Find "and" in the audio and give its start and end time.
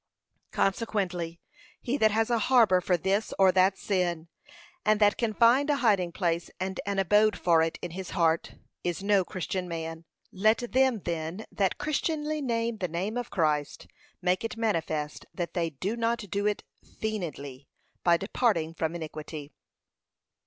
4.83-4.99, 6.59-6.79